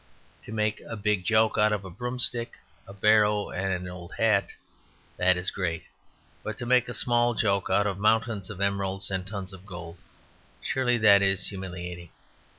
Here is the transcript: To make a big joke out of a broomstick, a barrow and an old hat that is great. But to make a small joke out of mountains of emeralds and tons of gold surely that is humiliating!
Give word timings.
To 0.45 0.51
make 0.51 0.81
a 0.89 0.95
big 0.95 1.23
joke 1.23 1.59
out 1.59 1.71
of 1.71 1.85
a 1.85 1.91
broomstick, 1.91 2.57
a 2.87 2.91
barrow 2.91 3.51
and 3.51 3.71
an 3.71 3.87
old 3.87 4.13
hat 4.17 4.49
that 5.17 5.37
is 5.37 5.51
great. 5.51 5.83
But 6.41 6.57
to 6.57 6.65
make 6.65 6.89
a 6.89 6.93
small 6.95 7.35
joke 7.35 7.69
out 7.69 7.85
of 7.85 7.99
mountains 7.99 8.49
of 8.49 8.59
emeralds 8.59 9.11
and 9.11 9.27
tons 9.27 9.53
of 9.53 9.63
gold 9.63 9.99
surely 10.59 10.97
that 10.97 11.21
is 11.21 11.49
humiliating! 11.49 12.09